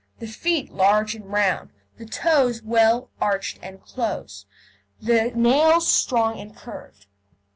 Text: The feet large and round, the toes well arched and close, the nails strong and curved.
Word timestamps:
The 0.17 0.25
feet 0.25 0.71
large 0.73 1.13
and 1.13 1.31
round, 1.31 1.69
the 1.97 2.07
toes 2.07 2.63
well 2.63 3.11
arched 3.21 3.59
and 3.61 3.79
close, 3.83 4.47
the 4.99 5.31
nails 5.35 5.87
strong 5.91 6.39
and 6.39 6.55
curved. 6.57 7.05